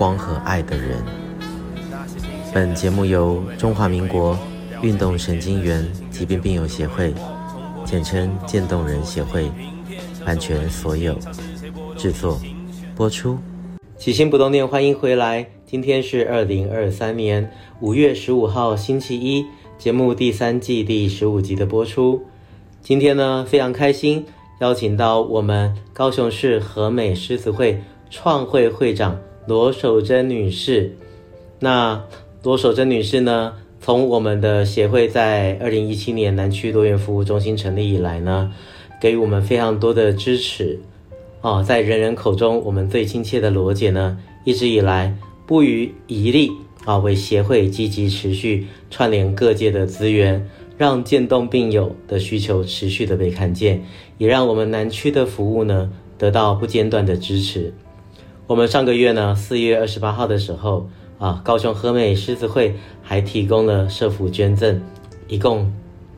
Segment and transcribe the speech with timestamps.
[0.00, 0.96] 光和爱的人。
[2.54, 4.34] 本节目由中华民国
[4.80, 7.12] 运动神经元疾病病友协会，
[7.84, 9.50] 简称渐冻人协会，
[10.24, 11.14] 版权所有，
[11.98, 12.40] 制作
[12.96, 13.36] 播出。
[13.98, 15.46] 起心不冻念，欢迎回来。
[15.66, 19.44] 今天是二零二三年五月十五号，星期一，
[19.76, 22.24] 节目第三季第十五集的播出。
[22.80, 24.24] 今天呢，非常开心，
[24.60, 29.18] 邀请到我们高雄市和美狮子会创会会长
[29.50, 30.92] 罗守珍女士。
[31.58, 32.04] 那
[32.44, 38.52] 罗守珍女士呢，从我们的协会在二零一七年南区多元服务中心成立以来呢，
[39.00, 40.78] 给予我们非常多的支持。
[41.40, 45.12] 哦，在人人口中，我们最亲切的罗姐呢，一直以来
[45.48, 46.52] 不遗余力
[46.84, 53.84] 啊，为协会积极持续串联各界的资源，让渐冻病友的需求持续的被看见，
[54.16, 57.74] 也让我们南区的服务呢得到不间断的支持。
[58.50, 60.88] 我们上个月呢，四月二十八号的时候。
[61.20, 64.80] 啊，高雄和美狮子会还提供了社福捐赠，
[65.28, 65.72] 一共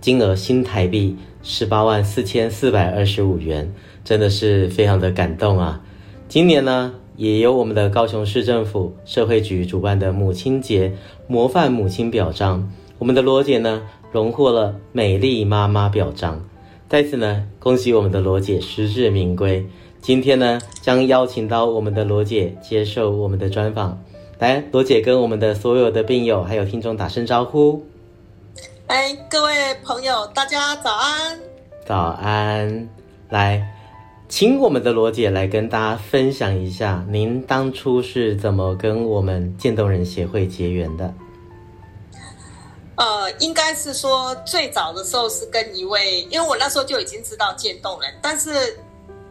[0.00, 5.80] 金额新台币十八万四千四百二十五元，真的是非常的感动啊！
[6.28, 10.94] 今年呢，也由我们的高雄市政府社会局主办的母亲节
[11.28, 16.42] 模范母亲表彰，我们的罗姐呢荣获了美丽妈妈表彰，
[16.88, 19.64] 在此呢恭喜我们的罗姐实至名归。
[20.06, 24.00] 今天呢将邀请到我们的罗姐接受我们的专访。
[24.38, 27.84] 来，罗姐跟我们的所有的病友还有听众打声招呼。
[28.86, 31.40] 哎，各位朋友，大家早安！
[31.84, 32.88] 早安！
[33.30, 33.68] 来，
[34.28, 41.12] 请我们的罗姐来跟大家分享一下，您当初是怎么跟我们渐冻人协会结缘的？
[42.94, 48.78] 呃，应该是说最早的时候是跟一位，因为我那时候就已经知道渐冻人，但是。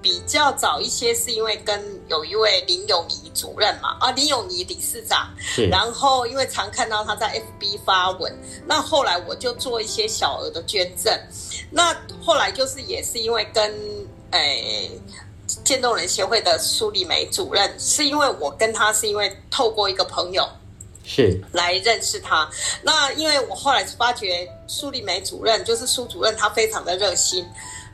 [0.06, 5.66] 比较早一些，是因为跟有一位林永仪主任嘛，啊，林永仪理事长，是。
[5.66, 8.32] 然后因为常看到他在 FB 发文，
[8.68, 11.12] 那后来我就做一些小额的捐赠。
[11.72, 11.92] 那
[12.24, 13.76] 后来就是也是因为跟
[14.30, 14.92] 诶
[15.64, 20.48] 渐冻人协会的苏丽梅主任，是因为我跟他是因为透过一个朋友
[21.04, 22.48] 是来认识他。
[22.84, 27.44] 那因为我后来发觉苏丽梅主任就是苏主任，他非常的热心。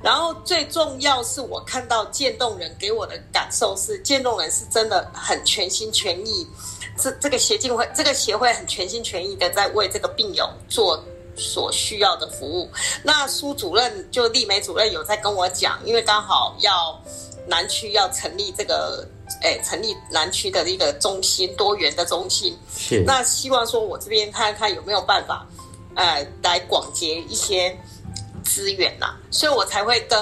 [0.04, 6.48] 然后最重要是我看到渐冻人给我的感受是，渐冻人是真的很全心全意，
[6.98, 11.00] 这这个协进会这个协会很全心全意的在为这个病友做
[11.36, 12.68] 所需要的服务。
[13.04, 17.00] 那苏主任就丽梅主任有在跟我讲，因为刚好要
[17.46, 19.08] 南区要成立这个，
[19.44, 22.58] 诶，成立南区的一个中心，多元的中心。
[22.76, 23.04] 是。
[23.06, 25.48] 那希望说我这边看看有没有办法，
[25.96, 27.78] 呃，来广结一些。
[28.44, 30.18] 资源呐、所以我才会跟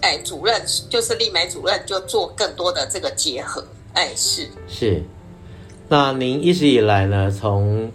[0.00, 3.64] 哎主任，就是丽梅主任，就做更多的这个结合。
[3.92, 5.02] 哎，是是。
[5.88, 7.90] 那您一直以来呢，从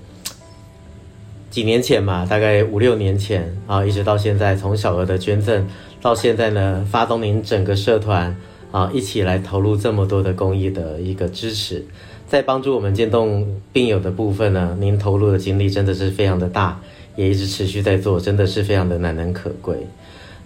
[1.50, 5.68] 几年前嘛，大概五六年前啊，一直到现在，从小额的捐赠
[6.02, 8.36] 到现在呢，发动您整个社团
[8.72, 11.86] 啊，一起来投入这么多的公益的一个支持，
[12.28, 16.82] 在帮助我们渐冻病友的部分呢，您投入的精力真的是非常的大。
[17.16, 19.88] 也一直持续在做，真的是非常的难能可贵。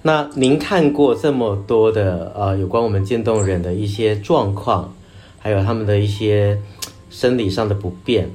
[0.02, 4.96] 那您看过这么多的呃有关我们渐冻人的一些状况，
[5.40, 6.58] 还有他们的一些
[7.10, 8.30] 生理上的不便，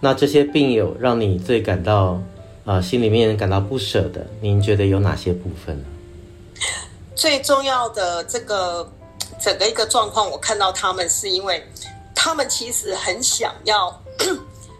[0.00, 2.20] 那这些病友让你最感到
[2.64, 5.84] 啊、心里面感到不舍的，您觉得有哪些部分呢？
[7.14, 8.90] 最重要的这个
[9.40, 11.62] 整个一个状况，我看到他们是因为
[12.14, 14.02] 他们其实很想要。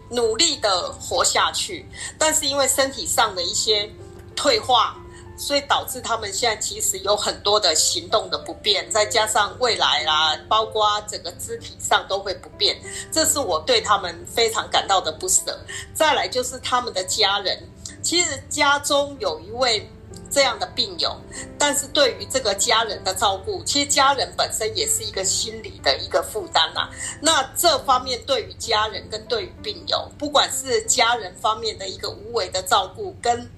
[0.08, 1.88] 努力的活下去，
[2.18, 3.90] 但是因为身体上的一些
[4.34, 4.96] 退化，
[5.36, 12.80] 所以导致他们现在其实有很多的行动的不便，再加上未来啦，包括整个肢体上都会不便，
[13.10, 15.58] 这是我对他们非常感到的不舍。
[15.94, 17.62] 再来就是他们的家人，
[18.02, 19.88] 其实家中有一位。
[20.30, 21.16] 这样的病友，
[21.58, 26.88] 但是对于这个家人的照顾，其实家人本身也是一个心理的一个负担呐。
[27.20, 33.50] 那这方面对于家人跟对于病友，不管是家人方面的一个无为的照顾，跟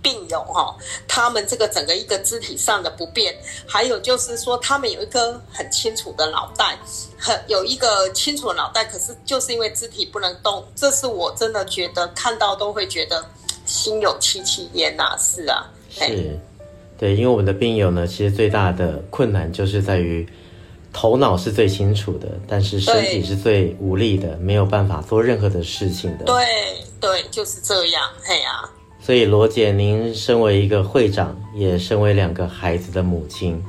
[0.00, 0.76] 病友哈，
[1.08, 3.34] 他们这个整个一个肢体上的不便，
[3.66, 6.78] 还有就是说他们有一颗很清楚的脑袋，
[7.18, 13.24] 很有一个清楚的脑袋，可是就是因为肢体不能动，这是我真的觉得看到都会觉得
[13.64, 15.16] 心有戚戚焉呐。
[15.18, 16.38] 是啊，是，
[16.98, 20.26] 对，因为我们的病友呢，其实最大的困难就是在于
[20.92, 26.24] 头脑是最清楚的，但是身体是最无力的，没有办法做任何的事情的。
[26.24, 26.34] 对
[27.00, 28.70] 对，就是这样，嘿呀、啊。
[29.00, 33.62] 所以罗姐，您身为一个会长，也身为两个孩子的母亲，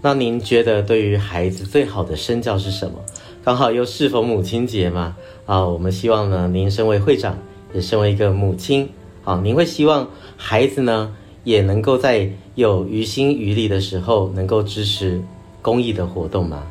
[0.00, 2.98] 那您觉得对于孩子最好的身教是什么？
[3.44, 7.38] 刚好又适逢母亲节嘛，啊，我们希望呢，您身为会长，
[7.74, 8.88] 也身为一个母亲，
[9.28, 10.08] 啊，您会希望
[10.38, 11.14] 孩子呢，
[11.44, 15.22] 也能够在有余心余力的时候，能够支持
[15.60, 16.66] 公益的活动吗？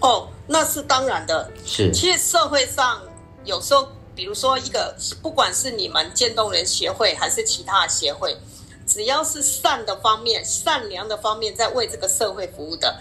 [0.00, 1.48] 哦，那是当然的。
[1.64, 3.00] 是，其实社会上
[3.44, 3.86] 有时候。
[4.18, 4.92] 比如说，一个
[5.22, 8.36] 不管是你们渐冻人协会还是其他的协会，
[8.84, 12.98] 只要是善的方面、善良的方面，在为这个社会服务的，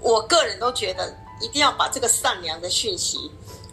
[0.00, 3.18] 我个人都觉得一定要把这个善良的讯息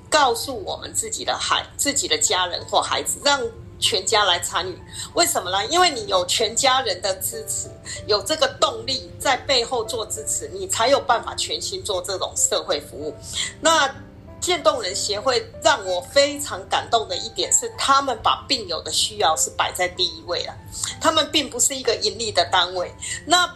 [0.09, 3.39] 告诉我们自己的孩、自己的家人或孩子，让
[3.79, 4.77] 全家来参与。
[5.13, 5.65] 为什么呢？
[5.68, 7.69] 因为你有全家人的支持，
[8.06, 13.15] 有这个动力在背后做支持，你才有办法全心做这种社会服务。
[13.62, 13.94] 那。
[14.39, 20.56] 渐冻人协会让我非常感动的一点是，他们把病友的需要是摆在第一位了。
[21.01, 22.94] 他们并不是一个盈利的单位。
[23.25, 23.51] 那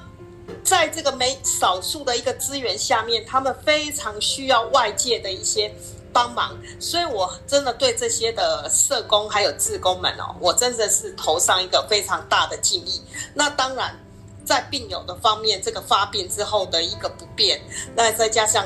[0.64, 5.72] 在这个没少数的一个资源下面，他们非常需要外界的一些
[6.14, 6.58] 帮忙。
[6.80, 13.02] 所以我真的对这些的社工还有志工们哦，我真的是投上一个非常大的敬意。
[13.34, 13.98] 那当然，
[14.46, 17.62] 在病友的方面，这个发病之后的一个不便，
[17.96, 18.66] 那再加上。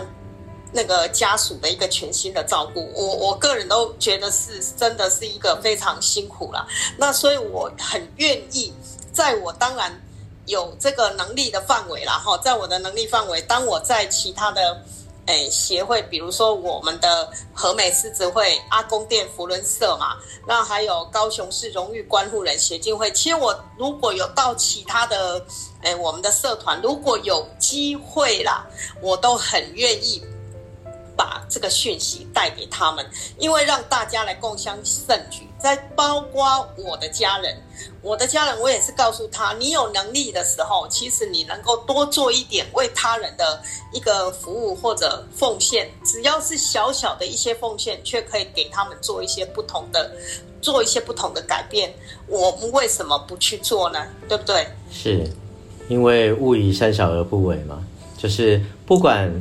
[0.74, 6.68] 那个家属的一个全新的照顾，我我个人都觉得是真的是一个非常辛苦了。
[6.98, 8.74] 那所以我很愿意，
[9.14, 9.90] 在我当然
[10.48, 14.84] 有这个能力的范围啦哈，在我的能力范围，当我在其他的
[15.28, 20.18] 诶协会，比如说我们的和美狮子会、阿公店福伦社嘛，
[20.48, 25.44] 那还有高雄市荣誉关护人协进会，其实我如果有到其他的
[25.82, 28.66] 诶我们的社团，如果有机会啦，
[29.02, 30.24] 我都很愿意。
[31.16, 33.06] 把这个讯息带给他们，
[33.38, 37.58] 因为让大家来共襄盛举，再包括我的家人，
[38.02, 43.62] 我的家人，我也是告诉他，你有能力的时候，其实你能够多做一点为他人的
[43.94, 50.12] 一个服务或者奉献，只要是小小的一些奉献，却可以给他们做一些不同的，
[50.62, 51.94] 做一些不同的改变，
[52.28, 54.06] 我们为什么不去做呢？
[54.28, 54.68] 对不对？
[54.92, 55.30] 是，
[55.88, 57.84] 因为勿以善小而不为嘛，
[58.18, 59.34] 就是不管。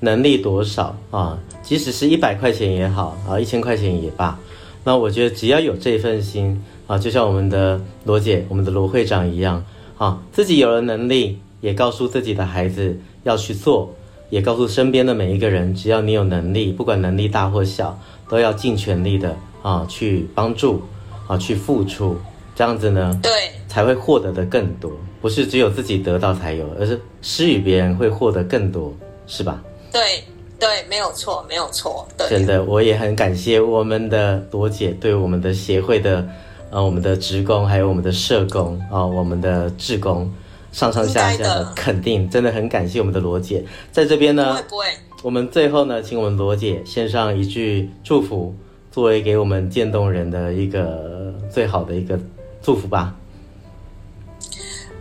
[0.00, 1.38] 能力多少啊？
[1.62, 4.38] 即使是一百块钱也好啊，一千块钱也罢。
[4.82, 9.62] 那我觉得只要有这份心啊，就像我们的罗姐、我们的罗会长一样
[9.98, 13.94] 啊，自己有了能力，也告诉自己的孩子要去做，
[14.30, 17.98] 也告诉身边的每一个人，只要你有能力，不管能力大或小，
[18.28, 20.82] 都要尽全力的啊去帮助
[21.26, 22.16] 啊去付出，
[22.56, 23.30] 这样子呢，对，
[23.68, 24.90] 才会获得的更多。
[25.20, 28.96] 不是只有自己得到才有，而是施与别人会获得更多，
[29.26, 29.62] 是吧？
[29.92, 30.24] 对
[30.58, 32.06] 对，没有错，没有错。
[32.16, 36.26] 对，真的，我也很感谢我们的罗姐对我们的协会的，
[36.70, 40.30] 呃，我们的职工，还有我们的社工啊、呃，我们的志工，
[40.70, 43.64] 上上下下的肯定，真的很感谢我们的罗姐。
[43.90, 44.86] 在这边呢，不会不会。
[45.22, 48.54] 我们最后呢，请我们罗姐献上一句祝福，
[48.92, 52.18] 作为给我们渐冻人的一个最好的一个
[52.62, 53.14] 祝福吧。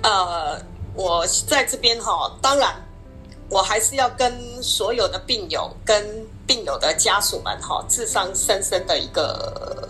[0.03, 0.58] 呃，
[0.96, 2.74] 我在这边哈，当然。
[3.50, 9.89] 我还是要跟所有的病友、跟病友的家属们哈，致上深深的一个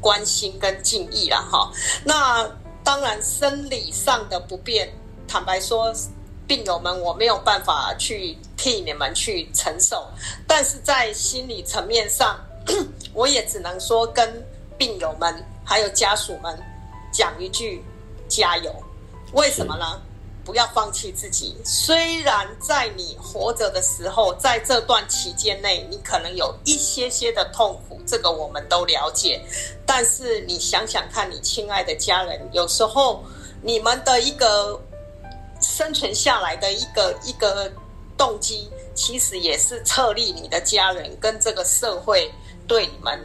[0.00, 1.70] 关心跟敬意啦哈。
[2.04, 2.48] 那
[2.82, 4.88] 当然，生理上的不便，
[5.28, 5.94] 坦白说，
[6.46, 10.08] 病友们我没有办法去替你们去承受，
[10.46, 12.38] 但是在心理层面上，
[13.12, 14.44] 我也只能说跟
[14.76, 16.58] 病友们还有家属们
[17.12, 17.84] 讲一句
[18.28, 18.74] 加油。
[19.32, 20.00] 为什么呢？
[20.48, 21.54] 不要放弃自己。
[21.62, 29.44] 虽然在你活着的时候，在这段期间内，你可能有一些些的痛苦，这个我们都了解。
[29.84, 33.22] 但是你想想看，你亲爱的家人，有时候
[33.60, 34.80] 你们的一个
[35.60, 37.70] 生存下来的一个一个
[38.16, 42.32] 动机，其实也是策励你的家人跟这个社会
[42.66, 43.20] 对你们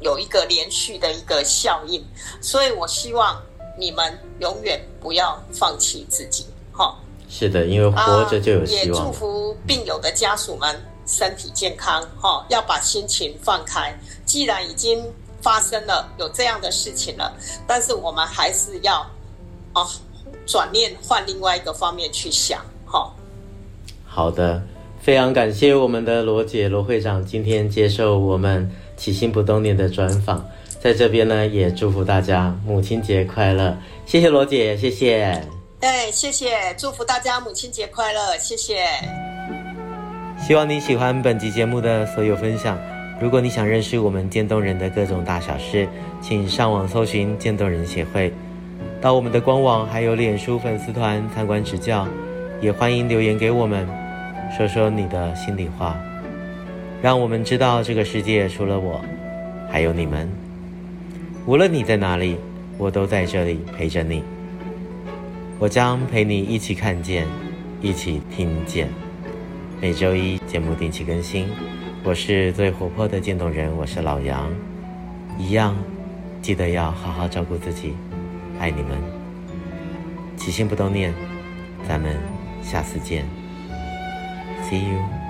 [0.00, 2.06] 有一个连续的一个效应。
[2.42, 3.42] 所以我希望。
[3.78, 6.96] 你们永远不要放弃自己，哈。
[7.28, 9.00] 是的，因为活着就有希望。
[9.00, 12.44] 也祝福病友的家属们身体健康，哈。
[12.50, 13.94] 要把心情放开。
[14.26, 15.02] 既然已经
[15.40, 17.32] 发生了有这样的事情了，
[17.66, 19.00] 但是我们还是要
[19.72, 19.86] 啊
[20.46, 23.16] 转念换另外一个方面去想，好。
[24.04, 24.62] 好的，
[25.00, 30.46] 非常感谢我们的罗姐罗会长今天接受我们起心不动念的专访，
[30.82, 35.40] 在这边呢也祝福大家母亲节快乐，谢谢罗姐，谢谢。
[35.78, 38.84] 哎，谢谢，祝福大家母亲节快乐，谢谢。
[40.44, 42.76] 希望你喜欢本集节目的所有分享。
[43.20, 45.88] 如果你想认识我们渐冻人的各种大小事，
[46.20, 48.32] 请上网搜寻渐冻人协会，
[49.00, 52.08] 到我们的官网还有脸书粉丝团参观指教，
[52.60, 53.86] 也欢迎留言给我们，
[54.56, 55.96] 说说你的心里话，
[57.00, 59.00] 让我们知道这个世界除了我，
[59.70, 60.41] 还有你们。
[61.44, 62.36] 无论你在哪里，
[62.78, 64.22] 我都在这里陪着你。
[65.58, 67.26] 我将陪你一起看见，
[67.80, 68.88] 一起听见。
[69.80, 71.48] 每周一节目定期更新。
[72.04, 74.48] 我是最活泼的渐冻人，我是老杨。
[75.36, 75.76] 一样，
[76.40, 77.94] 记得要好好照顾自己，
[78.60, 78.96] 爱你们。
[80.36, 81.12] 起心不冻念，
[81.88, 82.16] 咱们
[82.62, 83.24] 下次见。
[84.62, 85.21] See you.